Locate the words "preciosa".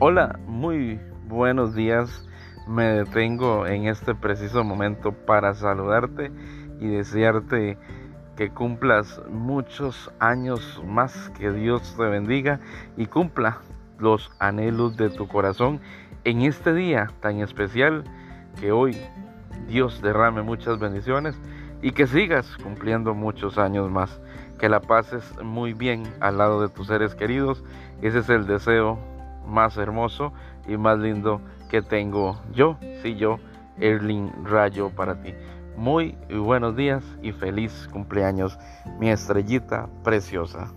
40.02-40.72